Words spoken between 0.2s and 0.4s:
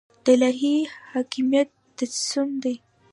د